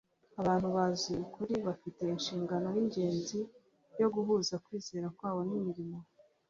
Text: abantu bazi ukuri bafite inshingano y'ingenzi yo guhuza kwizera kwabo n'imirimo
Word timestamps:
abantu 0.41 0.67
bazi 0.75 1.11
ukuri 1.25 1.53
bafite 1.67 2.01
inshingano 2.15 2.67
y'ingenzi 2.75 3.39
yo 3.99 4.07
guhuza 4.13 4.53
kwizera 4.65 5.07
kwabo 5.17 5.39
n'imirimo 5.49 5.97